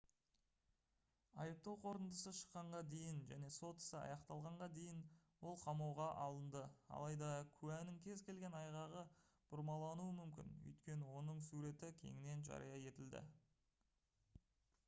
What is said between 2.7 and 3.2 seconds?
дейін